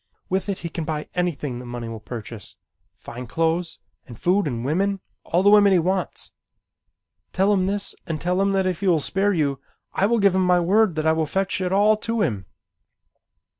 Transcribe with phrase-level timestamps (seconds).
[0.29, 2.55] With it he can buy anything that money will purchase,
[2.95, 3.77] fine clothes
[4.07, 6.31] and food and women, all the women he wants.
[7.33, 9.59] Tell him this and tell him that if he will spare you
[9.93, 12.47] I give him my word that I will fetch it all to him."